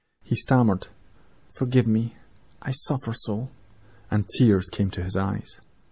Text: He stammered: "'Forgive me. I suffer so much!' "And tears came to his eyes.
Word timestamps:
He 0.23 0.33
stammered: 0.33 0.87
"'Forgive 1.51 1.85
me. 1.85 2.15
I 2.59 2.71
suffer 2.71 3.13
so 3.13 3.35
much!' 3.41 3.49
"And 4.09 4.27
tears 4.27 4.67
came 4.71 4.89
to 4.89 5.03
his 5.03 5.15
eyes. 5.15 5.61